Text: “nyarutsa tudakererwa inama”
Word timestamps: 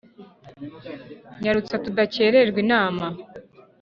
“nyarutsa 1.41 1.75
tudakererwa 1.85 2.59
inama” 2.65 3.05